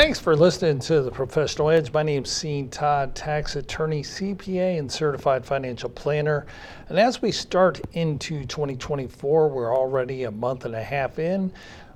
Thanks 0.00 0.20
for 0.20 0.36
listening 0.36 0.78
to 0.82 1.02
the 1.02 1.10
Professional 1.10 1.70
Edge. 1.70 1.92
My 1.92 2.04
name 2.04 2.22
is 2.22 2.40
Sean 2.40 2.68
Todd, 2.68 3.16
tax 3.16 3.56
attorney, 3.56 4.04
CPA, 4.04 4.78
and 4.78 4.90
certified 4.90 5.44
financial 5.44 5.90
planner. 5.90 6.46
And 6.88 7.00
as 7.00 7.20
we 7.20 7.32
start 7.32 7.80
into 7.94 8.44
2024, 8.44 9.48
we're 9.48 9.76
already 9.76 10.22
a 10.22 10.30
month 10.30 10.66
and 10.66 10.76
a 10.76 10.82
half 10.84 11.18
in. 11.18 11.50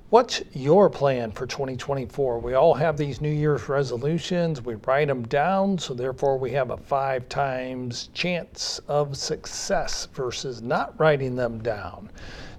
What's 0.09 0.43
your 0.51 0.89
plan 0.89 1.31
for 1.31 1.47
2024? 1.47 2.39
We 2.39 2.55
all 2.55 2.73
have 2.73 2.97
these 2.97 3.21
New 3.21 3.31
Year's 3.31 3.69
resolutions. 3.69 4.61
We 4.61 4.75
write 4.75 5.07
them 5.07 5.23
down, 5.23 5.77
so 5.79 5.93
therefore 5.93 6.37
we 6.37 6.51
have 6.51 6.71
a 6.71 6.77
five 6.77 7.29
times 7.29 8.09
chance 8.13 8.81
of 8.89 9.15
success 9.15 10.09
versus 10.13 10.61
not 10.61 10.93
writing 10.99 11.37
them 11.37 11.63
down. 11.63 12.09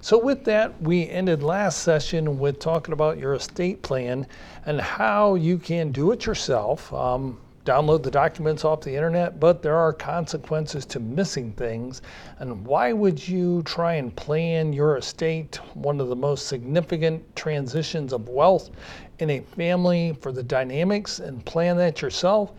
So, 0.05 0.19
with 0.19 0.43
that, 0.43 0.79
we 0.83 1.09
ended 1.09 1.41
last 1.41 1.79
session 1.79 2.37
with 2.37 2.59
talking 2.59 2.93
about 2.93 3.17
your 3.17 3.33
estate 3.33 3.81
plan 3.81 4.27
and 4.67 4.79
how 4.79 5.33
you 5.33 5.57
can 5.57 5.91
do 5.91 6.11
it 6.11 6.27
yourself. 6.27 6.93
Um, 6.93 7.39
download 7.65 8.03
the 8.03 8.11
documents 8.11 8.63
off 8.63 8.81
the 8.81 8.95
internet, 8.95 9.39
but 9.39 9.63
there 9.63 9.75
are 9.75 9.91
consequences 9.91 10.85
to 10.85 10.99
missing 10.99 11.53
things. 11.53 12.03
And 12.37 12.63
why 12.67 12.93
would 12.93 13.27
you 13.27 13.63
try 13.63 13.95
and 13.95 14.15
plan 14.15 14.73
your 14.73 14.97
estate, 14.97 15.55
one 15.73 15.99
of 15.99 16.09
the 16.09 16.15
most 16.15 16.45
significant 16.45 17.35
transitions 17.35 18.13
of 18.13 18.29
wealth 18.29 18.69
in 19.17 19.31
a 19.31 19.39
family 19.39 20.15
for 20.21 20.31
the 20.31 20.43
dynamics, 20.43 21.17
and 21.17 21.43
plan 21.45 21.77
that 21.77 22.03
yourself? 22.03 22.51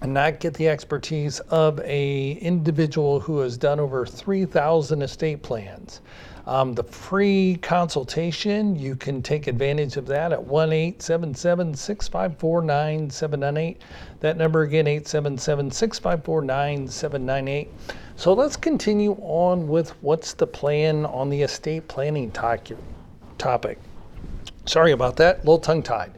and 0.00 0.14
not 0.14 0.38
get 0.38 0.54
the 0.54 0.68
expertise 0.68 1.40
of 1.50 1.80
a 1.80 2.32
individual 2.32 3.18
who 3.18 3.38
has 3.38 3.56
done 3.56 3.80
over 3.80 4.06
3,000 4.06 5.02
estate 5.02 5.42
plans. 5.42 6.00
Um, 6.48 6.72
the 6.72 6.82
free 6.82 7.58
consultation, 7.60 8.74
you 8.74 8.96
can 8.96 9.20
take 9.20 9.48
advantage 9.48 9.98
of 9.98 10.06
that 10.06 10.32
at 10.32 10.42
1 10.42 10.72
877 10.72 11.74
654 11.74 12.62
9798. 12.62 13.82
That 14.20 14.38
number 14.38 14.62
again, 14.62 14.86
877 14.86 15.70
654 15.70 16.40
9798. 16.40 17.70
So 18.16 18.32
let's 18.32 18.56
continue 18.56 19.12
on 19.20 19.68
with 19.68 19.90
what's 20.00 20.32
the 20.32 20.46
plan 20.46 21.04
on 21.04 21.28
the 21.28 21.42
estate 21.42 21.86
planning 21.86 22.30
topic. 22.30 23.78
Sorry 24.64 24.92
about 24.92 25.16
that, 25.16 25.36
a 25.36 25.38
little 25.40 25.58
tongue 25.58 25.82
tied. 25.82 26.12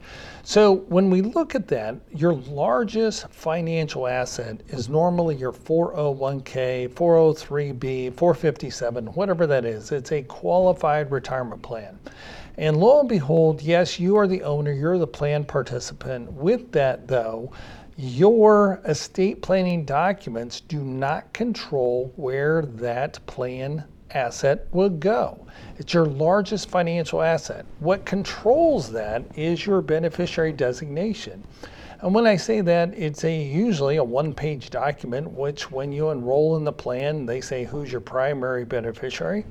So 0.50 0.78
when 0.88 1.10
we 1.10 1.22
look 1.22 1.54
at 1.54 1.68
that, 1.68 1.94
your 2.12 2.32
largest 2.34 3.28
financial 3.28 4.08
asset 4.08 4.60
is 4.66 4.88
normally 4.88 5.36
your 5.36 5.52
401k, 5.52 6.88
403b, 6.88 8.12
457, 8.14 9.06
whatever 9.14 9.46
that 9.46 9.64
is. 9.64 9.92
It's 9.92 10.10
a 10.10 10.22
qualified 10.22 11.12
retirement 11.12 11.62
plan. 11.62 12.00
And 12.58 12.78
lo 12.78 12.98
and 12.98 13.08
behold, 13.08 13.62
yes, 13.62 14.00
you 14.00 14.16
are 14.16 14.26
the 14.26 14.42
owner, 14.42 14.72
you're 14.72 14.98
the 14.98 15.06
plan 15.06 15.44
participant. 15.44 16.32
With 16.32 16.72
that, 16.72 17.06
though, 17.06 17.52
your 17.96 18.80
estate 18.86 19.42
planning 19.42 19.84
documents 19.84 20.62
do 20.62 20.82
not 20.82 21.32
control 21.32 22.12
where 22.16 22.62
that 22.62 23.24
plan 23.26 23.84
asset 24.14 24.66
will 24.72 24.90
go. 24.90 25.46
It's 25.78 25.94
your 25.94 26.06
largest 26.06 26.68
financial 26.68 27.22
asset. 27.22 27.64
What 27.78 28.04
controls 28.04 28.90
that 28.92 29.22
is 29.36 29.64
your 29.64 29.80
beneficiary 29.80 30.52
designation. 30.52 31.42
And 32.00 32.14
when 32.14 32.26
I 32.26 32.36
say 32.36 32.62
that, 32.62 32.94
it's 32.96 33.24
a 33.24 33.42
usually 33.42 33.96
a 33.96 34.04
one-page 34.04 34.70
document 34.70 35.30
which 35.30 35.70
when 35.70 35.92
you 35.92 36.10
enroll 36.10 36.56
in 36.56 36.64
the 36.64 36.72
plan, 36.72 37.26
they 37.26 37.40
say 37.40 37.64
who's 37.64 37.92
your 37.92 38.00
primary 38.00 38.64
beneficiary, 38.64 39.44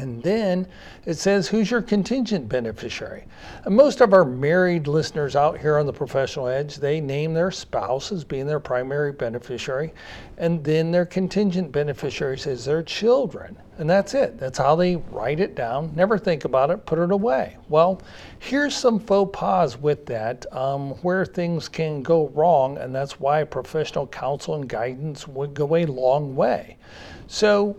and 0.00 0.22
then 0.22 0.66
it 1.04 1.18
says, 1.18 1.46
who's 1.46 1.70
your 1.70 1.82
contingent 1.82 2.48
beneficiary? 2.48 3.24
And 3.66 3.76
most 3.76 4.00
of 4.00 4.14
our 4.14 4.24
married 4.24 4.86
listeners 4.86 5.36
out 5.36 5.58
here 5.58 5.76
on 5.76 5.84
the 5.84 5.92
professional 5.92 6.46
edge, 6.46 6.76
they 6.76 7.02
name 7.02 7.34
their 7.34 7.50
spouse 7.50 8.10
as 8.10 8.24
being 8.24 8.46
their 8.46 8.60
primary 8.60 9.12
beneficiary. 9.12 9.92
And 10.38 10.64
then 10.64 10.90
their 10.90 11.04
contingent 11.04 11.70
beneficiary 11.70 12.38
says 12.38 12.64
their 12.64 12.82
children. 12.82 13.58
And 13.76 13.90
that's 13.90 14.14
it. 14.14 14.38
That's 14.38 14.56
how 14.56 14.74
they 14.74 14.96
write 14.96 15.38
it 15.38 15.54
down. 15.54 15.92
Never 15.94 16.16
think 16.16 16.46
about 16.46 16.70
it, 16.70 16.86
put 16.86 16.98
it 16.98 17.10
away. 17.10 17.58
Well, 17.68 18.00
here's 18.38 18.74
some 18.74 18.98
faux 19.00 19.38
pas 19.38 19.76
with 19.76 20.06
that 20.06 20.50
um, 20.56 20.92
where 21.02 21.26
things 21.26 21.68
can 21.68 22.02
go 22.02 22.28
wrong. 22.28 22.78
And 22.78 22.94
that's 22.94 23.20
why 23.20 23.44
professional 23.44 24.06
counsel 24.06 24.54
and 24.54 24.66
guidance 24.66 25.28
would 25.28 25.52
go 25.52 25.76
a 25.76 25.84
long 25.84 26.34
way. 26.34 26.78
So, 27.26 27.76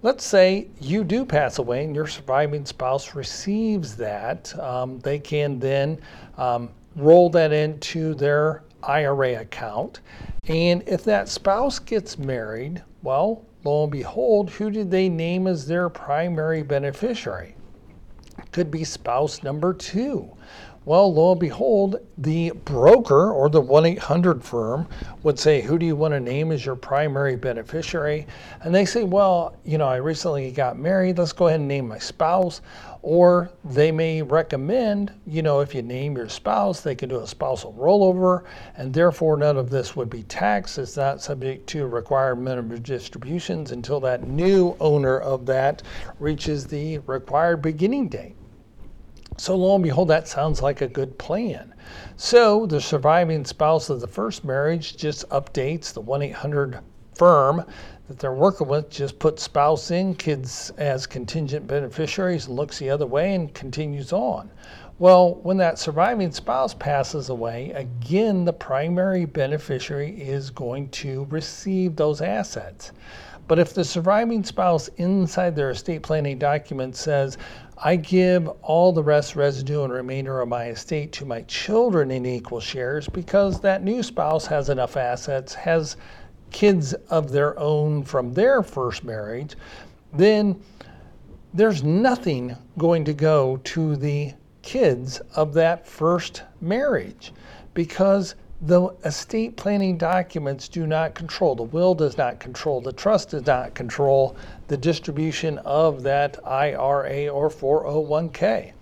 Let's 0.00 0.24
say 0.24 0.68
you 0.80 1.02
do 1.02 1.24
pass 1.24 1.58
away 1.58 1.82
and 1.84 1.92
your 1.92 2.06
surviving 2.06 2.64
spouse 2.64 3.16
receives 3.16 3.96
that. 3.96 4.56
Um, 4.56 5.00
they 5.00 5.18
can 5.18 5.58
then 5.58 5.98
um, 6.36 6.70
roll 6.94 7.28
that 7.30 7.52
into 7.52 8.14
their 8.14 8.62
IRA 8.84 9.40
account. 9.40 9.98
And 10.46 10.84
if 10.86 11.02
that 11.02 11.28
spouse 11.28 11.80
gets 11.80 12.16
married, 12.16 12.80
well, 13.02 13.44
lo 13.64 13.82
and 13.82 13.92
behold, 13.92 14.50
who 14.50 14.70
did 14.70 14.88
they 14.88 15.08
name 15.08 15.48
as 15.48 15.66
their 15.66 15.88
primary 15.88 16.62
beneficiary? 16.62 17.56
Could 18.52 18.70
be 18.70 18.84
spouse 18.84 19.42
number 19.42 19.74
two. 19.74 20.30
Well, 20.88 21.12
lo 21.12 21.32
and 21.32 21.38
behold, 21.38 21.96
the 22.16 22.50
broker 22.64 23.30
or 23.30 23.50
the 23.50 23.60
1 23.60 23.84
800 23.84 24.42
firm 24.42 24.88
would 25.22 25.38
say, 25.38 25.60
Who 25.60 25.78
do 25.78 25.84
you 25.84 25.94
want 25.94 26.14
to 26.14 26.18
name 26.18 26.50
as 26.50 26.64
your 26.64 26.76
primary 26.76 27.36
beneficiary? 27.36 28.26
And 28.62 28.74
they 28.74 28.86
say, 28.86 29.04
Well, 29.04 29.54
you 29.66 29.76
know, 29.76 29.86
I 29.86 29.96
recently 29.96 30.50
got 30.50 30.78
married. 30.78 31.18
Let's 31.18 31.34
go 31.34 31.48
ahead 31.48 31.60
and 31.60 31.68
name 31.68 31.88
my 31.88 31.98
spouse. 31.98 32.62
Or 33.02 33.50
they 33.64 33.92
may 33.92 34.22
recommend, 34.22 35.12
you 35.26 35.42
know, 35.42 35.60
if 35.60 35.74
you 35.74 35.82
name 35.82 36.16
your 36.16 36.30
spouse, 36.30 36.80
they 36.80 36.94
can 36.94 37.10
do 37.10 37.20
a 37.20 37.26
spousal 37.26 37.74
rollover, 37.74 38.44
and 38.78 38.90
therefore 38.90 39.36
none 39.36 39.58
of 39.58 39.68
this 39.68 39.94
would 39.94 40.08
be 40.08 40.22
taxed. 40.22 40.78
It's 40.78 40.96
not 40.96 41.20
subject 41.20 41.66
to 41.66 41.86
required 41.86 42.36
minimum 42.36 42.80
distributions 42.80 43.72
until 43.72 44.00
that 44.00 44.26
new 44.26 44.74
owner 44.80 45.18
of 45.18 45.44
that 45.44 45.82
reaches 46.18 46.66
the 46.66 46.96
required 47.00 47.60
beginning 47.60 48.08
date. 48.08 48.36
So 49.38 49.54
lo 49.56 49.76
and 49.76 49.84
behold, 49.84 50.08
that 50.08 50.26
sounds 50.26 50.62
like 50.62 50.80
a 50.80 50.88
good 50.88 51.16
plan. 51.16 51.72
So 52.16 52.66
the 52.66 52.80
surviving 52.80 53.44
spouse 53.44 53.88
of 53.88 54.00
the 54.00 54.08
first 54.08 54.44
marriage 54.44 54.96
just 54.96 55.28
updates 55.28 55.92
the 55.92 56.00
1 56.00 56.22
800 56.22 56.80
firm 57.14 57.64
that 58.08 58.18
they're 58.18 58.32
working 58.32 58.66
with, 58.66 58.90
just 58.90 59.18
puts 59.20 59.44
spouse 59.44 59.92
in, 59.92 60.14
kids 60.16 60.72
as 60.76 61.06
contingent 61.06 61.68
beneficiaries, 61.68 62.46
and 62.46 62.56
looks 62.56 62.80
the 62.80 62.90
other 62.90 63.06
way 63.06 63.34
and 63.34 63.54
continues 63.54 64.12
on. 64.12 64.50
Well, 64.98 65.36
when 65.36 65.56
that 65.58 65.78
surviving 65.78 66.32
spouse 66.32 66.74
passes 66.74 67.28
away, 67.28 67.70
again, 67.70 68.44
the 68.44 68.52
primary 68.52 69.24
beneficiary 69.24 70.20
is 70.20 70.50
going 70.50 70.88
to 70.90 71.26
receive 71.30 71.94
those 71.94 72.20
assets. 72.20 72.90
But 73.46 73.58
if 73.58 73.72
the 73.72 73.84
surviving 73.84 74.44
spouse 74.44 74.88
inside 74.96 75.54
their 75.54 75.70
estate 75.70 76.02
planning 76.02 76.38
document 76.38 76.96
says, 76.96 77.38
I 77.82 77.94
give 77.96 78.48
all 78.62 78.92
the 78.92 79.02
rest, 79.02 79.36
residue, 79.36 79.84
and 79.84 79.92
remainder 79.92 80.40
of 80.40 80.48
my 80.48 80.66
estate 80.68 81.12
to 81.12 81.24
my 81.24 81.42
children 81.42 82.10
in 82.10 82.26
equal 82.26 82.60
shares 82.60 83.08
because 83.08 83.60
that 83.60 83.84
new 83.84 84.02
spouse 84.02 84.46
has 84.46 84.68
enough 84.68 84.96
assets, 84.96 85.54
has 85.54 85.96
kids 86.50 86.94
of 87.08 87.30
their 87.30 87.58
own 87.58 88.02
from 88.02 88.34
their 88.34 88.62
first 88.62 89.04
marriage, 89.04 89.54
then 90.12 90.60
there's 91.54 91.84
nothing 91.84 92.56
going 92.78 93.04
to 93.04 93.12
go 93.12 93.58
to 93.58 93.96
the 93.96 94.32
kids 94.62 95.20
of 95.36 95.54
that 95.54 95.86
first 95.86 96.42
marriage 96.60 97.32
because 97.74 98.34
the 98.60 98.88
estate 99.04 99.56
planning 99.56 99.96
documents 99.96 100.68
do 100.68 100.86
not 100.86 101.14
control, 101.14 101.54
the 101.54 101.62
will 101.62 101.94
does 101.94 102.18
not 102.18 102.40
control, 102.40 102.80
the 102.80 102.92
trust 102.92 103.30
does 103.30 103.46
not 103.46 103.74
control 103.74 104.36
the 104.66 104.76
distribution 104.76 105.58
of 105.58 106.02
that 106.02 106.36
IRA 106.44 107.28
or 107.28 107.48
401k. 107.48 108.72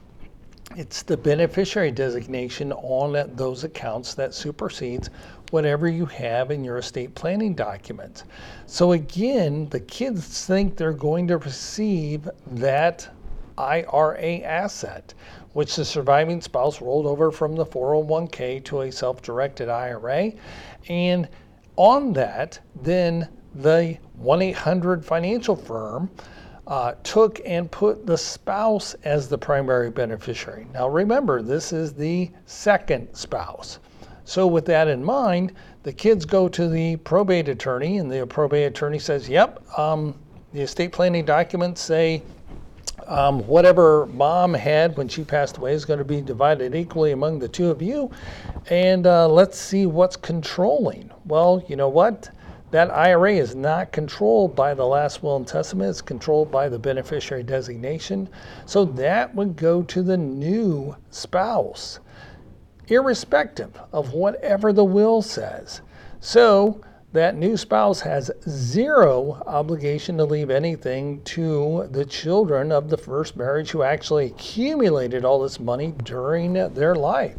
It's 0.77 1.03
the 1.03 1.17
beneficiary 1.17 1.91
designation 1.91 2.73
on 2.73 3.31
those 3.37 3.65
accounts 3.65 4.15
that 4.15 4.35
supersedes 4.35 5.11
whatever 5.51 5.89
you 5.89 6.07
have 6.07 6.51
in 6.51 6.65
your 6.65 6.79
estate 6.79 7.15
planning 7.15 7.55
documents. 7.55 8.25
So 8.67 8.93
again, 8.93 9.69
the 9.69 9.81
kids 9.81 10.45
think 10.45 10.77
they're 10.77 10.93
going 10.93 11.29
to 11.29 11.39
receive 11.39 12.29
that 12.49 13.09
IRA 13.59 14.41
asset 14.41 15.15
which 15.57 15.75
the 15.77 15.85
surviving 15.87 16.43
spouse 16.43 16.83
rolled 16.83 17.07
over 17.07 17.31
from 17.31 17.57
the 17.57 17.65
401k 17.65 18.63
to 18.63 18.83
a 18.83 18.93
self 18.93 19.23
directed 19.23 19.71
IRA. 19.71 20.33
And 20.91 21.27
on 21.77 22.13
that, 22.13 22.59
then 22.83 23.27
the 23.55 23.97
1 24.17 24.43
800 24.43 25.03
financial 25.03 25.57
firm 25.57 26.11
uh, 26.67 26.93
took 27.03 27.41
and 27.47 27.71
put 27.71 28.05
the 28.05 28.19
spouse 28.19 28.93
as 29.05 29.31
the 29.31 29.39
primary 29.39 29.89
beneficiary. 29.89 30.67
Now, 30.75 30.91
remember, 30.91 31.41
this 31.41 31.73
is 31.73 31.95
the 31.95 32.31
second 32.45 33.15
spouse. 33.15 33.79
So, 34.25 34.47
with 34.47 34.67
that 34.67 34.89
in 34.89 35.03
mind, 35.03 35.55
the 35.85 35.93
kids 35.95 36.27
go 36.27 36.49
to 36.51 36.69
the 36.69 36.97
probate 36.97 37.49
attorney, 37.49 37.97
and 37.97 38.13
the 38.13 38.27
probate 38.27 38.67
attorney 38.67 38.99
says, 38.99 39.27
Yep, 39.27 39.79
um, 39.79 40.19
the 40.53 40.61
estate 40.61 40.93
planning 40.93 41.25
documents 41.25 41.81
say 41.81 42.23
um, 43.07 43.47
whatever 43.47 44.07
mom 44.07 44.55
had 44.55 44.97
when 44.97 45.09
she 45.09 45.25
passed 45.25 45.57
away 45.59 45.73
is 45.73 45.85
going 45.85 45.99
to 45.99 46.05
be 46.05 46.21
divided 46.21 46.75
equally 46.75 47.13
among 47.13 47.39
the 47.39 47.49
two 47.49 47.71
of 47.71 47.81
you. 47.81 48.11
And 48.69 49.07
uh, 49.07 49.29
let's 49.29 49.59
see 49.59 49.87
what's 49.87 50.17
controlling. 50.17 51.11
Well, 51.25 51.65
you 51.69 51.77
know 51.77 51.89
what? 51.89 52.31
That 52.73 52.91
IRA 52.91 53.35
is 53.35 53.55
not 53.55 53.93
controlled 53.93 54.57
by 54.57 54.75
the 54.75 54.85
last 54.85 55.23
will 55.23 55.37
and 55.37 55.47
testament, 55.47 55.91
it's 55.91 56.03
controlled 56.03 56.51
by 56.51 56.69
the 56.69 56.79
beneficiary 56.79 57.45
designation. 57.45 58.29
So 58.67 58.85
that 58.85 59.33
would 59.35 59.57
go 59.57 59.83
to 59.85 60.03
the 60.03 60.17
new 60.17 60.97
spouse, 61.11 62.01
irrespective 62.89 63.81
of 63.93 64.13
whatever 64.15 64.73
the 64.73 64.85
will 64.85 65.23
says. 65.23 65.81
So 66.19 66.81
that 67.13 67.37
new 67.37 67.57
spouse 67.57 68.01
has 68.01 68.31
zero 68.49 69.43
obligation 69.47 70.17
to 70.19 70.25
leave 70.25 70.51
anything 70.51 71.23
to 71.23 71.89
the 71.91 72.05
children 72.05 72.71
of 72.73 72.91
the 72.91 72.97
first 72.97 73.37
marriage 73.37 73.71
who 73.71 73.83
actually 73.83 74.27
accumulated 74.27 75.25
all 75.25 75.41
this 75.41 75.59
money 75.59 75.95
during 76.05 76.53
their 76.53 76.95
life. 76.95 77.37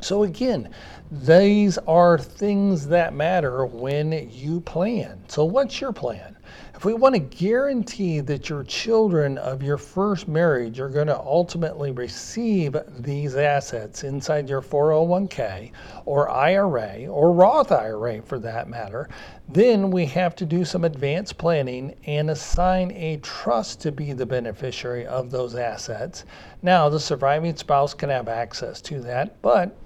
So, 0.00 0.24
again, 0.24 0.68
these 1.10 1.78
are 1.78 2.18
things 2.18 2.88
that 2.88 3.14
matter 3.14 3.64
when 3.64 4.28
you 4.32 4.60
plan. 4.60 5.22
So, 5.28 5.44
what's 5.44 5.80
your 5.80 5.92
plan? 5.92 6.36
If 6.74 6.84
we 6.84 6.94
want 6.94 7.14
to 7.14 7.20
guarantee 7.20 8.20
that 8.20 8.50
your 8.50 8.64
children 8.64 9.38
of 9.38 9.62
your 9.62 9.78
first 9.78 10.26
marriage 10.26 10.80
are 10.80 10.88
going 10.88 11.06
to 11.06 11.18
ultimately 11.18 11.92
receive 11.92 12.76
these 12.98 13.36
assets 13.36 14.04
inside 14.04 14.48
your 14.48 14.60
401k 14.60 15.70
or 16.04 16.28
IRA 16.28 17.06
or 17.06 17.32
Roth 17.32 17.72
IRA 17.72 18.20
for 18.20 18.38
that 18.40 18.68
matter, 18.68 19.08
then 19.48 19.90
we 19.90 20.06
have 20.06 20.34
to 20.36 20.44
do 20.44 20.64
some 20.64 20.84
advanced 20.84 21.38
planning 21.38 21.94
and 22.06 22.30
assign 22.30 22.90
a 22.90 23.18
trust 23.18 23.80
to 23.82 23.92
be 23.92 24.12
the 24.12 24.26
beneficiary 24.26 25.06
of 25.06 25.30
those 25.30 25.54
assets. 25.54 26.24
Now, 26.62 26.88
the 26.88 27.00
surviving 27.00 27.56
spouse 27.56 27.94
can 27.94 28.10
have 28.10 28.28
access 28.28 28.80
to 28.82 29.00
that, 29.02 29.40
but 29.40 29.76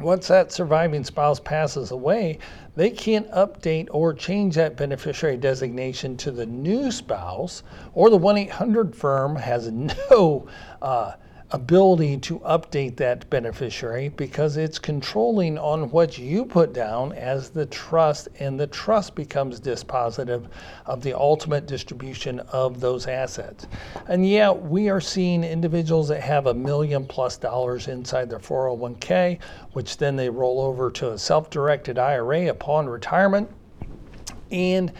once 0.00 0.28
that 0.28 0.52
surviving 0.52 1.04
spouse 1.04 1.40
passes 1.40 1.90
away, 1.90 2.38
they 2.76 2.90
can't 2.90 3.30
update 3.32 3.88
or 3.90 4.14
change 4.14 4.54
that 4.54 4.76
beneficiary 4.76 5.36
designation 5.36 6.16
to 6.16 6.30
the 6.30 6.46
new 6.46 6.90
spouse, 6.90 7.62
or 7.92 8.08
the 8.10 8.16
1 8.16 8.36
800 8.38 8.94
firm 8.94 9.36
has 9.36 9.70
no 10.10 10.46
uh, 10.80 11.12
ability 11.52 12.16
to 12.16 12.38
update 12.40 12.96
that 12.96 13.28
beneficiary 13.28 14.08
because 14.10 14.56
it's 14.56 14.78
controlling 14.78 15.58
on 15.58 15.90
what 15.90 16.16
you 16.16 16.44
put 16.44 16.72
down 16.72 17.12
as 17.12 17.50
the 17.50 17.66
trust, 17.66 18.28
and 18.38 18.58
the 18.58 18.66
trust 18.68 19.14
becomes 19.16 19.60
dispositive 19.60 20.46
of 20.86 21.02
the 21.02 21.12
ultimate 21.12 21.66
distribution 21.66 22.38
of 22.50 22.78
those 22.78 23.06
assets. 23.08 23.66
And 24.06 24.28
yeah, 24.28 24.52
we 24.52 24.88
are 24.88 25.00
seeing 25.00 25.42
individuals 25.42 26.08
that 26.08 26.20
have 26.20 26.46
a 26.46 26.54
million 26.54 27.04
plus 27.04 27.36
dollars 27.36 27.88
inside 27.88 28.30
their 28.30 28.38
401k, 28.38 29.38
which 29.72 29.96
then 29.96 30.14
they 30.14 30.28
roll 30.28 30.60
over 30.60 30.90
to 30.92 31.12
a 31.12 31.18
self 31.18 31.50
directed 31.50 31.98
IRA 31.98 32.48
upon 32.48 32.88
retirement. 32.88 33.50
And 34.52 34.92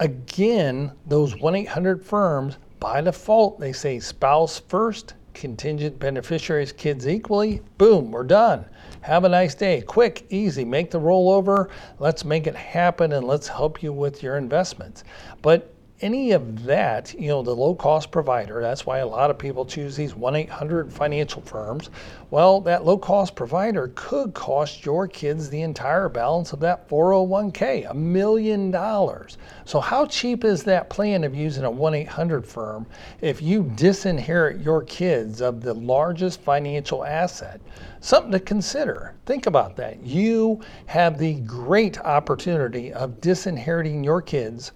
again, 0.00 0.92
those 1.06 1.36
1 1.36 1.54
800 1.54 2.04
firms, 2.04 2.58
by 2.80 3.00
default, 3.00 3.60
they 3.60 3.72
say 3.72 4.00
spouse 4.00 4.58
first, 4.58 5.14
contingent 5.34 5.98
beneficiaries, 5.98 6.72
kids 6.72 7.06
equally, 7.06 7.60
boom, 7.76 8.12
we're 8.12 8.24
done. 8.24 8.64
Have 9.02 9.24
a 9.24 9.28
nice 9.28 9.54
day. 9.54 9.82
Quick, 9.82 10.24
easy, 10.30 10.64
make 10.64 10.90
the 10.90 11.00
rollover. 11.00 11.68
Let's 11.98 12.24
make 12.24 12.46
it 12.46 12.54
happen 12.54 13.12
and 13.12 13.26
let's 13.26 13.48
help 13.48 13.82
you 13.82 13.92
with 13.92 14.22
your 14.22 14.38
investments. 14.38 15.04
But 15.42 15.73
any 16.04 16.32
of 16.32 16.64
that, 16.64 17.14
you 17.18 17.28
know, 17.28 17.42
the 17.42 17.56
low 17.56 17.74
cost 17.74 18.10
provider, 18.10 18.60
that's 18.60 18.84
why 18.84 18.98
a 18.98 19.06
lot 19.06 19.30
of 19.30 19.38
people 19.38 19.64
choose 19.64 19.96
these 19.96 20.14
1 20.14 20.36
800 20.36 20.92
financial 20.92 21.40
firms. 21.40 21.88
Well, 22.30 22.60
that 22.60 22.84
low 22.84 22.98
cost 22.98 23.34
provider 23.34 23.90
could 23.94 24.34
cost 24.34 24.84
your 24.84 25.08
kids 25.08 25.48
the 25.48 25.62
entire 25.62 26.10
balance 26.10 26.52
of 26.52 26.60
that 26.60 26.86
401k, 26.90 27.90
a 27.90 27.94
million 27.94 28.70
dollars. 28.70 29.38
So, 29.64 29.80
how 29.80 30.04
cheap 30.04 30.44
is 30.44 30.62
that 30.64 30.90
plan 30.90 31.24
of 31.24 31.34
using 31.34 31.64
a 31.64 31.70
1 31.70 31.94
800 31.94 32.46
firm 32.46 32.84
if 33.22 33.40
you 33.40 33.62
disinherit 33.62 34.62
your 34.62 34.82
kids 34.82 35.40
of 35.40 35.62
the 35.62 35.72
largest 35.72 36.42
financial 36.42 37.02
asset? 37.02 37.62
Something 38.00 38.32
to 38.32 38.40
consider. 38.40 39.14
Think 39.24 39.46
about 39.46 39.74
that. 39.76 40.04
You 40.04 40.60
have 40.84 41.16
the 41.16 41.36
great 41.40 41.98
opportunity 42.00 42.92
of 42.92 43.22
disinheriting 43.22 44.04
your 44.04 44.20
kids 44.20 44.72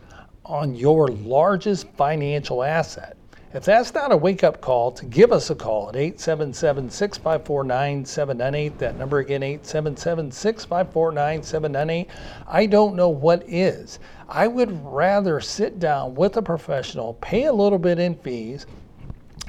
on 0.48 0.74
your 0.74 1.08
largest 1.08 1.86
financial 1.90 2.64
asset. 2.64 3.16
If 3.54 3.64
that's 3.64 3.94
not 3.94 4.12
a 4.12 4.16
wake 4.16 4.44
up 4.44 4.60
call, 4.60 4.92
to 4.92 5.06
give 5.06 5.32
us 5.32 5.48
a 5.48 5.54
call 5.54 5.88
at 5.88 5.96
877 5.96 6.90
654 6.90 7.64
9798. 7.64 8.78
That 8.78 8.98
number 8.98 9.20
again, 9.20 9.42
877 9.42 10.32
654 10.32 11.12
9798. 11.12 12.08
I 12.46 12.66
don't 12.66 12.94
know 12.94 13.08
what 13.08 13.42
is. 13.48 14.00
I 14.28 14.48
would 14.48 14.84
rather 14.84 15.40
sit 15.40 15.78
down 15.78 16.14
with 16.14 16.36
a 16.36 16.42
professional, 16.42 17.14
pay 17.14 17.44
a 17.44 17.52
little 17.52 17.78
bit 17.78 17.98
in 17.98 18.16
fees, 18.16 18.66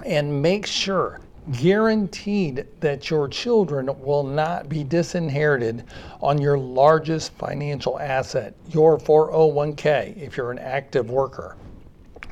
and 0.06 0.42
make 0.42 0.66
sure 0.66 1.20
guaranteed 1.52 2.66
that 2.80 3.10
your 3.10 3.28
children 3.28 3.90
will 4.02 4.24
not 4.24 4.70
be 4.70 4.84
disinherited 4.84 5.84
on 6.22 6.40
your 6.40 6.58
largest 6.58 7.32
financial 7.34 8.00
asset, 8.00 8.54
your 8.70 8.98
401k, 8.98 10.18
if 10.18 10.38
you're 10.38 10.52
an 10.52 10.60
active 10.60 11.10
worker. 11.10 11.56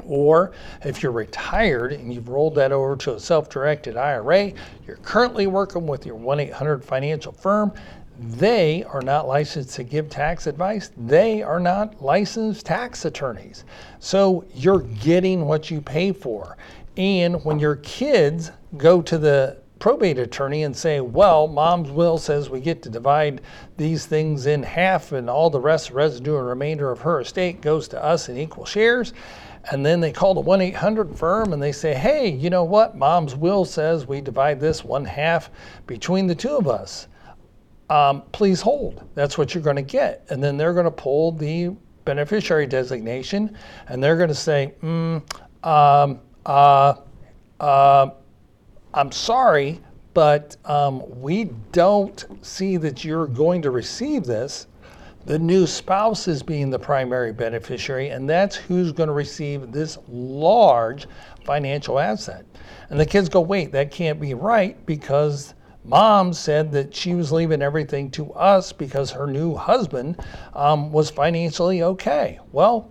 Or 0.06 0.54
if 0.84 1.04
you're 1.04 1.12
retired 1.12 1.92
and 1.92 2.14
you've 2.14 2.30
rolled 2.30 2.56
that 2.56 2.72
over 2.72 2.96
to 2.98 3.16
a 3.16 3.20
self 3.20 3.50
directed 3.50 3.98
IRA, 3.98 4.54
you're 4.86 4.98
currently 4.98 5.48
working 5.48 5.86
with 5.88 6.06
your 6.06 6.16
1 6.16 6.40
800 6.40 6.84
financial 6.84 7.32
firm. 7.32 7.74
They 8.20 8.84
are 8.86 9.02
not 9.02 9.28
licensed 9.28 9.76
to 9.76 9.84
give 9.84 10.10
tax 10.10 10.48
advice. 10.48 10.92
They 10.98 11.44
are 11.44 11.60
not 11.60 12.02
licensed 12.02 12.66
tax 12.66 13.06
attorneys. 13.06 13.64
So 14.00 14.46
you're 14.56 14.82
getting 14.82 15.46
what 15.46 15.70
you 15.70 15.82
pay 15.82 16.12
for. 16.14 16.58
And 16.98 17.44
when 17.46 17.60
your 17.60 17.76
kids 17.78 18.52
go 18.76 19.02
to 19.04 19.18
the 19.18 19.58
probate 19.80 20.18
attorney 20.18 20.64
and 20.64 20.76
say, 20.76 21.00
well, 21.00 21.48
mom's 21.48 21.92
will 21.92 22.18
says 22.18 22.50
we 22.50 22.60
get 22.60 22.82
to 22.82 22.90
divide 22.90 23.42
these 23.78 24.08
things 24.08 24.48
in 24.48 24.64
half 24.64 25.12
and 25.12 25.30
all 25.30 25.52
the 25.52 25.60
rest, 25.60 25.92
residue 25.92 26.38
and 26.38 26.48
remainder 26.48 26.92
of 26.92 27.00
her 27.02 27.22
estate 27.22 27.62
goes 27.62 27.88
to 27.90 28.04
us 28.04 28.30
in 28.30 28.38
equal 28.38 28.66
shares. 28.66 29.14
And 29.72 29.86
then 29.86 30.00
they 30.00 30.12
call 30.12 30.34
the 30.34 30.40
1 30.40 30.62
800 30.62 31.16
firm 31.16 31.54
and 31.54 31.62
they 31.62 31.72
say, 31.72 31.94
hey, 31.94 32.30
you 32.30 32.50
know 32.50 32.64
what? 32.64 32.98
Mom's 32.98 33.36
will 33.36 33.66
says 33.66 34.08
we 34.08 34.20
divide 34.22 34.60
this 34.60 34.84
one 34.84 35.06
half 35.06 35.52
between 35.86 36.26
the 36.26 36.36
two 36.36 36.56
of 36.56 36.68
us. 36.68 37.08
Um, 37.90 38.24
please 38.32 38.62
hold. 38.62 39.08
That's 39.14 39.38
what 39.38 39.54
you're 39.54 39.64
going 39.64 39.76
to 39.76 39.82
get. 39.82 40.26
And 40.30 40.44
then 40.44 40.58
they're 40.58 40.74
going 40.74 40.86
to 40.86 40.92
pull 40.92 41.32
the 41.32 41.76
beneficiary 42.06 42.66
designation 42.66 43.56
and 43.88 44.04
they're 44.04 44.18
going 44.18 44.30
to 44.30 44.36
say, 44.36 44.74
mm, 44.82 45.22
um, 45.68 46.20
uh, 46.48 46.96
uh, 47.60 48.10
I'm 48.94 49.12
sorry, 49.12 49.82
but 50.14 50.58
um, 50.66 51.04
we 51.22 51.46
don't 51.72 52.26
see 52.42 52.78
that 52.78 53.04
you're 53.04 53.28
going 53.28 53.62
to 53.62 53.72
receive 53.72 54.24
this. 54.24 54.68
The 55.26 55.38
new 55.38 55.68
spouse 55.68 56.28
is 56.30 56.42
being 56.42 56.70
the 56.70 56.80
primary 56.80 57.34
beneficiary, 57.34 58.10
and 58.10 58.30
that's 58.30 58.56
who's 58.56 58.94
going 58.94 59.08
to 59.08 59.14
receive 59.14 59.74
this 59.74 59.98
large 60.08 61.06
financial 61.44 62.00
asset. 62.00 62.46
And 62.90 62.98
the 62.98 63.06
kids 63.06 63.28
go, 63.28 63.42
wait, 63.42 63.74
that 63.74 63.92
can't 63.92 64.22
be 64.22 64.34
right 64.34 64.84
because 64.86 65.54
mom 65.84 66.32
said 66.32 66.72
that 66.72 66.96
she 66.96 67.14
was 67.14 67.32
leaving 67.32 67.62
everything 67.62 68.10
to 68.12 68.32
us 68.34 68.72
because 68.72 69.12
her 69.12 69.28
new 69.28 69.54
husband 69.54 70.18
um, 70.54 70.94
was 70.94 71.10
financially 71.10 71.84
okay. 71.84 72.40
Well, 72.54 72.90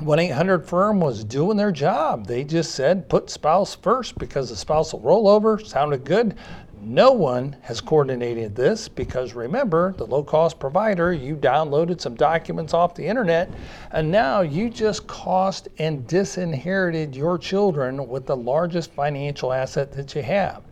1 0.00 0.18
800 0.18 0.66
firm 0.66 1.00
was 1.00 1.22
doing 1.22 1.56
their 1.56 1.70
job. 1.70 2.26
They 2.26 2.42
just 2.42 2.74
said 2.74 3.08
put 3.08 3.30
spouse 3.30 3.74
first 3.74 4.18
because 4.18 4.48
the 4.50 4.56
spouse 4.56 4.92
will 4.92 5.00
roll 5.00 5.28
over. 5.28 5.58
Sounded 5.58 6.04
good. 6.04 6.36
No 6.82 7.12
one 7.12 7.56
has 7.60 7.80
coordinated 7.80 8.56
this 8.56 8.88
because 8.88 9.34
remember, 9.34 9.92
the 9.98 10.06
low 10.06 10.24
cost 10.24 10.58
provider, 10.58 11.12
you 11.12 11.36
downloaded 11.36 12.00
some 12.00 12.14
documents 12.14 12.72
off 12.72 12.94
the 12.94 13.06
internet 13.06 13.52
and 13.92 14.10
now 14.10 14.40
you 14.40 14.70
just 14.70 15.06
cost 15.06 15.68
and 15.78 16.06
disinherited 16.06 17.14
your 17.14 17.36
children 17.36 18.08
with 18.08 18.24
the 18.24 18.36
largest 18.36 18.92
financial 18.92 19.52
asset 19.52 19.92
that 19.92 20.14
you 20.14 20.22
have. 20.22 20.62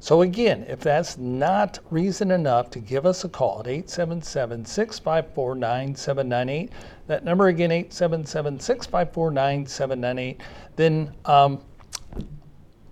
So, 0.00 0.22
again, 0.22 0.64
if 0.68 0.80
that's 0.80 1.16
not 1.18 1.78
reason 1.90 2.30
enough 2.30 2.70
to 2.70 2.78
give 2.78 3.06
us 3.06 3.24
a 3.24 3.28
call 3.28 3.60
at 3.60 3.66
877 3.66 4.64
654 4.64 5.54
9798, 5.54 6.72
that 7.06 7.24
number 7.24 7.48
again, 7.48 7.70
877 7.70 8.60
654 8.60 9.30
9798, 9.30 10.40
then 10.76 11.12
um, 11.24 11.60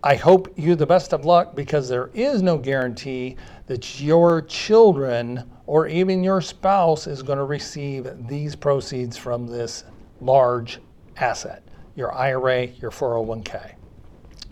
I 0.02 0.16
hope 0.16 0.52
you 0.58 0.75
the 0.75 0.87
best 0.87 1.12
of 1.12 1.25
luck 1.25 1.54
because 1.54 1.88
there 1.88 2.11
is 2.12 2.42
no 2.42 2.58
guarantee 2.58 3.37
that 3.66 4.00
your 4.00 4.42
children 4.42 5.50
or 5.66 5.87
even 5.87 6.23
your 6.23 6.40
spouse 6.40 7.06
is 7.06 7.23
going 7.23 7.38
to 7.38 7.44
receive 7.44 8.11
these 8.28 8.54
proceeds 8.54 9.16
from 9.16 9.46
this 9.46 9.84
large 10.20 10.78
asset, 11.16 11.62
your 11.96 12.14
IRA, 12.14 12.66
your 12.66 12.90
401k. 12.90 13.76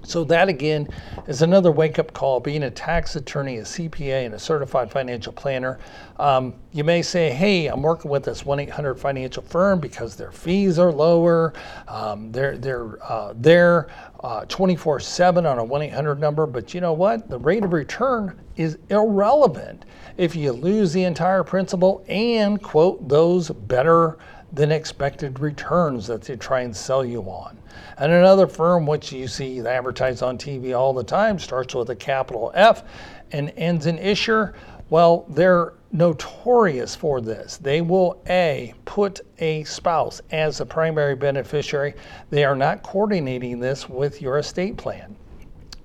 So, 0.04 0.24
that 0.24 0.48
again 0.48 0.88
is 1.26 1.42
another 1.42 1.70
wake 1.70 1.98
up 1.98 2.12
call. 2.12 2.40
Being 2.40 2.64
a 2.64 2.70
tax 2.70 3.16
attorney, 3.16 3.58
a 3.58 3.62
CPA, 3.62 4.26
and 4.26 4.34
a 4.34 4.38
certified 4.38 4.90
financial 4.90 5.32
planner, 5.32 5.78
um, 6.18 6.54
you 6.72 6.84
may 6.84 7.02
say, 7.02 7.30
Hey, 7.30 7.66
I'm 7.66 7.82
working 7.82 8.10
with 8.10 8.24
this 8.24 8.44
1 8.44 8.60
800 8.60 8.94
financial 8.96 9.42
firm 9.42 9.78
because 9.80 10.16
their 10.16 10.32
fees 10.32 10.78
are 10.78 10.92
lower. 10.92 11.52
Um, 11.88 12.32
they're 12.32 12.58
they're, 12.58 13.02
uh, 13.02 13.34
they're 13.36 13.88
uh, 14.22 14.44
24 14.46 15.00
7 15.00 15.46
on 15.46 15.58
a 15.58 15.64
1 15.64 15.82
800 15.82 16.20
number. 16.20 16.46
But 16.46 16.74
you 16.74 16.80
know 16.80 16.92
what? 16.92 17.28
The 17.28 17.38
rate 17.38 17.64
of 17.64 17.72
return 17.72 18.40
is 18.56 18.78
irrelevant 18.90 19.84
if 20.16 20.36
you 20.36 20.52
lose 20.52 20.92
the 20.92 21.04
entire 21.04 21.42
principal 21.42 22.04
and 22.08 22.62
quote 22.62 23.08
those 23.08 23.50
better 23.50 24.18
than 24.52 24.70
expected 24.70 25.40
returns 25.40 26.06
that 26.06 26.22
they 26.22 26.36
try 26.36 26.60
and 26.60 26.76
sell 26.76 27.04
you 27.04 27.22
on. 27.22 27.56
And 27.98 28.12
another 28.12 28.46
firm, 28.46 28.86
which 28.86 29.12
you 29.12 29.26
see 29.26 29.60
advertised 29.60 30.22
on 30.22 30.36
TV 30.36 30.76
all 30.76 30.92
the 30.92 31.04
time, 31.04 31.38
starts 31.38 31.74
with 31.74 31.90
a 31.90 31.96
capital 31.96 32.52
F 32.54 32.84
and 33.32 33.52
ends 33.56 33.86
in 33.86 33.98
Isher. 33.98 34.54
Well, 34.90 35.24
they're 35.30 35.72
notorious 35.90 36.94
for 36.94 37.20
this. 37.20 37.56
They 37.56 37.80
will 37.80 38.22
A, 38.28 38.74
put 38.84 39.20
a 39.38 39.64
spouse 39.64 40.20
as 40.30 40.60
a 40.60 40.66
primary 40.66 41.14
beneficiary. 41.14 41.94
They 42.30 42.44
are 42.44 42.56
not 42.56 42.82
coordinating 42.82 43.58
this 43.58 43.88
with 43.88 44.20
your 44.20 44.38
estate 44.38 44.76
plan. 44.76 45.16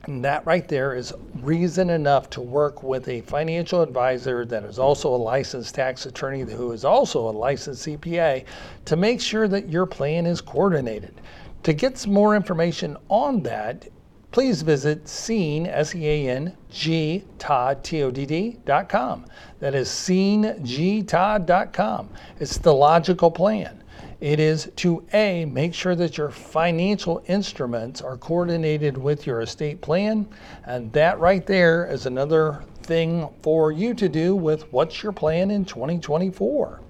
And 0.08 0.24
that 0.24 0.46
right 0.46 0.66
there 0.68 0.96
is 0.96 1.14
reason 1.42 1.90
enough 1.90 2.30
to 2.32 2.42
work 2.42 2.82
with 2.82 3.10
a 3.10 3.22
financial 3.22 3.82
advisor 3.82 4.46
that 4.46 4.64
is 4.64 4.80
also 4.80 5.14
a 5.14 5.18
licensed 5.18 5.76
tax 5.76 6.06
attorney 6.06 6.42
who 6.42 6.72
is 6.72 6.86
also 6.86 7.30
a 7.30 7.32
licensed 7.32 7.86
CPA 7.86 8.46
to 8.86 8.96
make 8.96 9.20
sure 9.20 9.50
that 9.50 9.68
your 9.68 9.86
plan 9.86 10.26
is 10.26 10.40
coordinated. 10.40 11.20
To 11.64 11.74
get 11.74 11.98
some 11.98 12.14
more 12.14 12.38
information 12.38 12.96
on 13.10 13.44
that, 13.44 13.90
please 14.32 14.62
visit 14.62 15.10
Sean, 15.10 15.68
S-E-A-N-G, 15.68 17.26
Todd, 17.38 17.84
T-O-D-D, 17.84 18.60
dot 18.64 18.88
com. 18.88 19.26
That 19.60 19.76
is 19.76 19.90
SeanGTodd.com. 19.90 22.10
It's 22.40 22.58
the 22.58 22.74
logical 22.74 23.30
plan. 23.30 23.84
It 24.20 24.40
is 24.40 24.72
to 24.78 25.06
A, 25.14 25.46
make 25.46 25.76
sure 25.76 25.96
that 25.96 26.18
your 26.18 26.32
financial 26.32 27.24
instruments 27.28 28.02
are 28.02 28.18
coordinated 28.18 28.98
with 28.98 29.28
your 29.28 29.42
estate 29.42 29.80
plan. 29.82 30.28
And 30.66 30.92
that 30.94 31.20
right 31.20 31.46
there 31.46 31.86
is 31.86 32.08
another 32.08 32.64
thing 32.82 33.30
for 33.44 33.72
you 33.72 33.94
to 33.94 34.10
do 34.10 34.36
with 34.36 34.72
what's 34.74 35.04
your 35.04 35.12
plan 35.12 35.52
in 35.52 35.66
2024. 35.66 36.82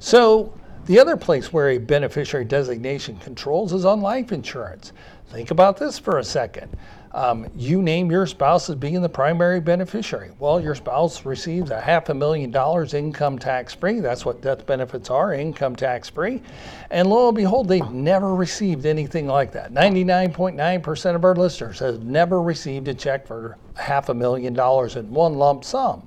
So, 0.00 0.52
the 0.86 0.98
other 0.98 1.18
place 1.18 1.52
where 1.52 1.70
a 1.70 1.78
beneficiary 1.78 2.46
designation 2.46 3.18
controls 3.18 3.74
is 3.74 3.84
on 3.84 4.00
life 4.00 4.32
insurance. 4.32 4.92
Think 5.30 5.50
about 5.50 5.76
this 5.76 5.98
for 5.98 6.18
a 6.18 6.24
second 6.24 6.76
um, 7.12 7.46
you 7.56 7.82
name 7.82 8.10
your 8.10 8.26
spouse 8.26 8.68
as 8.68 8.76
being 8.76 9.00
the 9.00 9.08
primary 9.08 9.60
beneficiary. 9.60 10.30
Well, 10.38 10.60
your 10.60 10.74
spouse 10.74 11.24
receives 11.24 11.70
a 11.70 11.80
half 11.80 12.08
a 12.08 12.14
million 12.14 12.50
dollars 12.50 12.94
income 12.94 13.38
tax 13.38 13.74
free. 13.74 14.00
That's 14.00 14.24
what 14.24 14.42
death 14.42 14.66
benefits 14.66 15.10
are, 15.10 15.32
income 15.32 15.74
tax 15.74 16.08
free. 16.08 16.42
And 16.90 17.08
lo 17.08 17.28
and 17.28 17.36
behold, 17.36 17.68
they've 17.68 17.90
never 17.90 18.34
received 18.34 18.86
anything 18.86 19.26
like 19.26 19.52
that. 19.52 19.72
99.9% 19.72 21.14
of 21.14 21.24
our 21.24 21.34
listeners 21.34 21.78
have 21.78 22.02
never 22.02 22.42
received 22.42 22.88
a 22.88 22.94
check 22.94 23.26
for 23.26 23.56
half 23.76 24.08
a 24.10 24.14
million 24.14 24.52
dollars 24.52 24.96
in 24.96 25.10
one 25.10 25.38
lump 25.38 25.64
sum. 25.64 26.06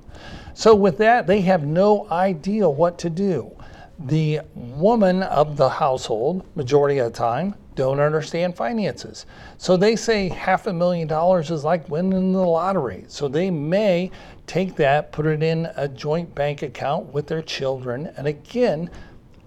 So, 0.54 0.74
with 0.74 0.98
that, 0.98 1.26
they 1.26 1.40
have 1.42 1.64
no 1.64 2.06
idea 2.10 2.68
what 2.68 2.98
to 2.98 3.10
do. 3.10 3.50
The 3.98 4.40
woman 4.54 5.22
of 5.22 5.56
the 5.56 5.68
household, 5.68 6.44
majority 6.54 6.98
of 6.98 7.12
the 7.12 7.18
time, 7.18 7.54
don't 7.74 8.00
understand 8.00 8.56
finances. 8.56 9.26
So 9.58 9.76
they 9.76 9.96
say 9.96 10.28
half 10.28 10.66
a 10.66 10.72
million 10.72 11.08
dollars 11.08 11.50
is 11.50 11.64
like 11.64 11.88
winning 11.88 12.32
the 12.32 12.38
lottery. 12.40 13.04
So 13.08 13.28
they 13.28 13.50
may 13.50 14.10
take 14.46 14.76
that, 14.76 15.12
put 15.12 15.26
it 15.26 15.42
in 15.42 15.70
a 15.76 15.88
joint 15.88 16.34
bank 16.34 16.62
account 16.62 17.12
with 17.12 17.26
their 17.26 17.42
children. 17.42 18.12
And 18.16 18.26
again, 18.26 18.90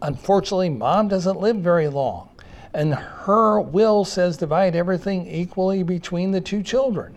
unfortunately, 0.01 0.69
mom 0.69 1.07
doesn't 1.07 1.39
live 1.39 1.57
very 1.57 1.87
long. 1.87 2.29
And 2.73 2.93
her 2.93 3.61
will 3.61 4.03
says 4.03 4.37
divide 4.37 4.75
everything 4.75 5.27
equally 5.27 5.83
between 5.83 6.31
the 6.31 6.41
two 6.41 6.61
children. 6.61 7.15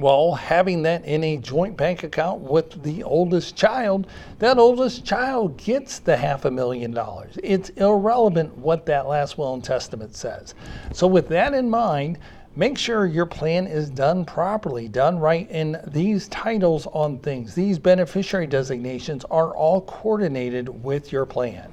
Well, 0.00 0.34
having 0.34 0.82
that 0.82 1.04
in 1.04 1.22
a 1.22 1.36
joint 1.36 1.76
bank 1.76 2.02
account 2.02 2.40
with 2.40 2.82
the 2.82 3.04
oldest 3.04 3.54
child, 3.54 4.08
that 4.40 4.58
oldest 4.58 5.04
child 5.04 5.56
gets 5.56 6.00
the 6.00 6.16
half 6.16 6.44
a 6.44 6.50
million 6.50 6.90
dollars. 6.90 7.38
It's 7.44 7.68
irrelevant 7.70 8.56
what 8.58 8.86
that 8.86 9.06
last 9.06 9.38
will 9.38 9.54
and 9.54 9.62
testament 9.62 10.16
says. 10.16 10.54
So, 10.92 11.06
with 11.06 11.28
that 11.28 11.54
in 11.54 11.70
mind, 11.70 12.18
make 12.56 12.76
sure 12.76 13.06
your 13.06 13.26
plan 13.26 13.68
is 13.68 13.88
done 13.88 14.24
properly, 14.24 14.88
done 14.88 15.16
right, 15.16 15.46
and 15.48 15.80
these 15.86 16.26
titles 16.28 16.88
on 16.88 17.18
things, 17.20 17.54
these 17.54 17.78
beneficiary 17.78 18.48
designations 18.48 19.24
are 19.26 19.54
all 19.54 19.82
coordinated 19.82 20.82
with 20.82 21.12
your 21.12 21.24
plan. 21.24 21.70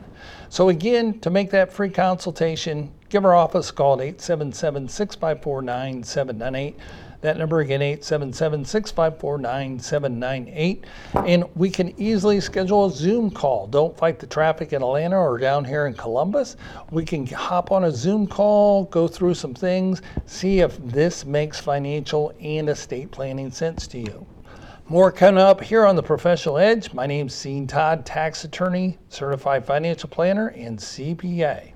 So, 0.49 0.69
again, 0.69 1.19
to 1.21 1.31
make 1.31 1.49
that 1.51 1.73
free 1.73 1.89
consultation, 1.89 2.91
give 3.09 3.25
our 3.25 3.33
office 3.33 3.71
a 3.71 3.73
call 3.73 3.95
at 3.95 4.01
877 4.01 4.89
654 4.89 5.61
9798. 5.63 6.77
That 7.21 7.37
number 7.37 7.59
again, 7.59 7.83
877 7.83 8.65
654 8.65 9.37
9798. 9.37 10.85
And 11.27 11.43
we 11.55 11.69
can 11.69 11.93
easily 11.99 12.39
schedule 12.41 12.87
a 12.87 12.91
Zoom 12.91 13.29
call. 13.29 13.67
Don't 13.67 13.95
fight 13.95 14.17
the 14.17 14.25
traffic 14.25 14.73
in 14.73 14.81
Atlanta 14.81 15.17
or 15.17 15.37
down 15.37 15.63
here 15.63 15.85
in 15.85 15.93
Columbus. 15.93 16.57
We 16.89 17.05
can 17.05 17.27
hop 17.27 17.71
on 17.71 17.83
a 17.83 17.91
Zoom 17.91 18.25
call, 18.25 18.85
go 18.85 19.07
through 19.07 19.35
some 19.35 19.53
things, 19.53 20.01
see 20.25 20.61
if 20.61 20.77
this 20.83 21.23
makes 21.23 21.59
financial 21.59 22.33
and 22.41 22.67
estate 22.69 23.11
planning 23.11 23.51
sense 23.51 23.85
to 23.87 23.99
you. 23.99 24.25
More 24.87 25.11
coming 25.11 25.41
up 25.41 25.61
here 25.61 25.85
on 25.85 25.95
the 25.95 26.03
Professional 26.03 26.57
Edge. 26.57 26.91
My 26.91 27.05
name's 27.05 27.39
Sean 27.39 27.67
Todd, 27.67 28.03
tax 28.03 28.43
attorney, 28.43 28.97
certified 29.09 29.63
financial 29.65 30.09
planner, 30.09 30.47
and 30.47 30.77
CPA. 30.77 31.70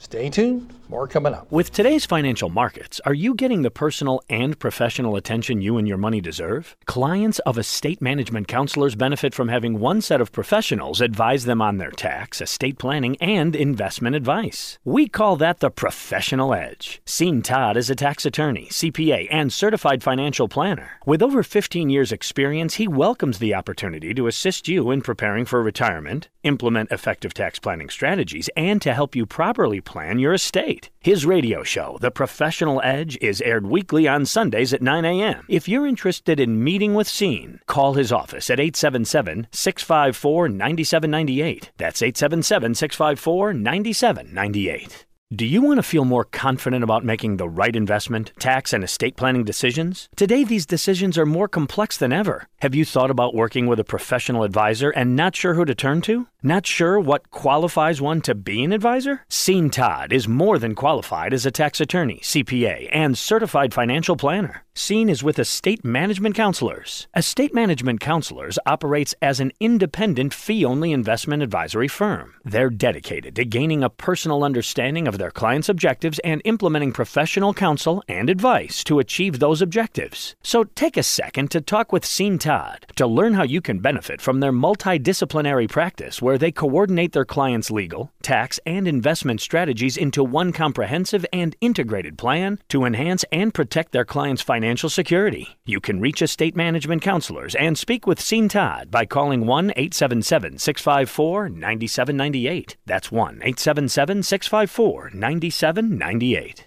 Stay 0.00 0.30
tuned, 0.30 0.72
more 0.88 1.08
coming 1.08 1.34
up. 1.34 1.50
With 1.50 1.72
today's 1.72 2.06
financial 2.06 2.50
markets, 2.50 3.00
are 3.04 3.12
you 3.12 3.34
getting 3.34 3.62
the 3.62 3.70
personal 3.70 4.22
and 4.30 4.56
professional 4.56 5.16
attention 5.16 5.60
you 5.60 5.76
and 5.76 5.88
your 5.88 5.98
money 5.98 6.20
deserve? 6.20 6.76
Clients 6.84 7.40
of 7.40 7.58
estate 7.58 8.00
management 8.00 8.46
counselors 8.46 8.94
benefit 8.94 9.34
from 9.34 9.48
having 9.48 9.80
one 9.80 10.00
set 10.00 10.20
of 10.20 10.30
professionals 10.30 11.00
advise 11.00 11.46
them 11.46 11.60
on 11.60 11.78
their 11.78 11.90
tax, 11.90 12.40
estate 12.40 12.78
planning, 12.78 13.16
and 13.16 13.56
investment 13.56 14.14
advice. 14.14 14.78
We 14.84 15.08
call 15.08 15.34
that 15.38 15.58
the 15.58 15.68
professional 15.68 16.54
edge. 16.54 17.02
Sean 17.04 17.42
Todd 17.42 17.76
is 17.76 17.90
a 17.90 17.96
tax 17.96 18.24
attorney, 18.24 18.68
CPA, 18.70 19.26
and 19.32 19.52
certified 19.52 20.04
financial 20.04 20.46
planner. 20.46 20.92
With 21.06 21.22
over 21.22 21.42
15 21.42 21.90
years' 21.90 22.12
experience, 22.12 22.74
he 22.74 22.86
welcomes 22.86 23.40
the 23.40 23.52
opportunity 23.52 24.14
to 24.14 24.28
assist 24.28 24.68
you 24.68 24.92
in 24.92 25.02
preparing 25.02 25.44
for 25.44 25.60
retirement, 25.60 26.28
implement 26.44 26.92
effective 26.92 27.34
tax 27.34 27.58
planning 27.58 27.90
strategies, 27.90 28.48
and 28.56 28.80
to 28.80 28.94
help 28.94 29.16
you 29.16 29.26
properly 29.26 29.80
plan 29.88 30.18
your 30.18 30.34
estate. 30.34 30.90
His 31.00 31.24
radio 31.24 31.62
show, 31.62 31.96
The 32.02 32.10
Professional 32.10 32.82
Edge, 32.84 33.16
is 33.22 33.40
aired 33.40 33.66
weekly 33.66 34.06
on 34.06 34.26
Sundays 34.26 34.74
at 34.74 34.82
9 34.82 35.04
a.m. 35.06 35.46
If 35.48 35.66
you're 35.66 35.86
interested 35.86 36.38
in 36.38 36.62
meeting 36.62 36.92
with 36.92 37.08
Sean, 37.08 37.60
call 37.66 37.94
his 37.94 38.12
office 38.12 38.50
at 38.50 38.60
877 38.60 39.46
654 39.50 40.48
9798. 40.50 41.70
That's 41.78 42.02
877 42.02 42.74
654 42.74 43.54
9798. 43.54 45.06
Do 45.34 45.44
you 45.44 45.60
want 45.60 45.76
to 45.76 45.82
feel 45.82 46.06
more 46.06 46.24
confident 46.24 46.82
about 46.82 47.04
making 47.04 47.36
the 47.36 47.50
right 47.50 47.76
investment, 47.76 48.32
tax, 48.38 48.72
and 48.72 48.82
estate 48.82 49.14
planning 49.14 49.44
decisions? 49.44 50.08
Today, 50.16 50.42
these 50.42 50.64
decisions 50.64 51.18
are 51.18 51.26
more 51.26 51.48
complex 51.48 51.98
than 51.98 52.14
ever. 52.14 52.46
Have 52.62 52.74
you 52.74 52.86
thought 52.86 53.10
about 53.10 53.34
working 53.34 53.66
with 53.66 53.78
a 53.78 53.84
professional 53.84 54.42
advisor 54.42 54.88
and 54.88 55.14
not 55.14 55.36
sure 55.36 55.52
who 55.52 55.66
to 55.66 55.74
turn 55.74 56.00
to? 56.02 56.28
Not 56.40 56.68
sure 56.68 57.00
what 57.00 57.32
qualifies 57.32 58.00
one 58.00 58.20
to 58.20 58.32
be 58.32 58.62
an 58.62 58.72
advisor? 58.72 59.22
Sean 59.28 59.70
Todd 59.70 60.12
is 60.12 60.28
more 60.28 60.56
than 60.56 60.76
qualified 60.76 61.34
as 61.34 61.44
a 61.44 61.50
tax 61.50 61.80
attorney, 61.80 62.20
CPA, 62.22 62.88
and 62.92 63.18
certified 63.18 63.74
financial 63.74 64.14
planner. 64.14 64.62
Sean 64.72 65.08
is 65.08 65.24
with 65.24 65.40
Estate 65.40 65.84
Management 65.84 66.36
Counselors. 66.36 67.08
Estate 67.16 67.52
Management 67.52 67.98
Counselors 67.98 68.60
operates 68.64 69.16
as 69.20 69.40
an 69.40 69.50
independent 69.58 70.32
fee 70.32 70.64
only 70.64 70.92
investment 70.92 71.42
advisory 71.42 71.88
firm. 71.88 72.34
They're 72.44 72.70
dedicated 72.70 73.34
to 73.34 73.44
gaining 73.44 73.82
a 73.82 73.90
personal 73.90 74.44
understanding 74.44 75.08
of 75.08 75.18
their 75.18 75.32
clients' 75.32 75.68
objectives 75.68 76.20
and 76.20 76.40
implementing 76.44 76.92
professional 76.92 77.52
counsel 77.52 78.04
and 78.06 78.30
advice 78.30 78.84
to 78.84 79.00
achieve 79.00 79.40
those 79.40 79.60
objectives. 79.60 80.36
So 80.44 80.62
take 80.62 80.96
a 80.96 81.02
second 81.02 81.50
to 81.50 81.60
talk 81.60 81.90
with 81.90 82.06
Sean 82.06 82.38
Todd 82.38 82.86
to 82.94 83.08
learn 83.08 83.34
how 83.34 83.42
you 83.42 83.60
can 83.60 83.80
benefit 83.80 84.20
from 84.20 84.38
their 84.38 84.52
multidisciplinary 84.52 85.68
practice 85.68 86.22
where 86.28 86.36
they 86.36 86.52
coordinate 86.52 87.12
their 87.12 87.24
clients' 87.24 87.70
legal, 87.70 88.12
tax, 88.20 88.60
and 88.66 88.86
investment 88.86 89.40
strategies 89.40 89.96
into 89.96 90.22
one 90.22 90.52
comprehensive 90.52 91.24
and 91.32 91.56
integrated 91.62 92.18
plan 92.18 92.58
to 92.68 92.84
enhance 92.84 93.24
and 93.32 93.54
protect 93.54 93.92
their 93.92 94.04
clients' 94.04 94.42
financial 94.42 94.90
security. 94.90 95.56
You 95.64 95.80
can 95.80 96.02
reach 96.02 96.20
estate 96.20 96.54
management 96.54 97.00
counselors 97.00 97.54
and 97.54 97.78
speak 97.78 98.06
with 98.06 98.22
Sean 98.22 98.46
Todd 98.46 98.90
by 98.90 99.06
calling 99.06 99.46
1 99.46 99.70
877 99.70 100.58
654 100.58 101.48
9798. 101.48 102.76
That's 102.84 103.10
1 103.10 103.36
877 103.36 104.22
654 104.22 105.10
9798. 105.14 106.66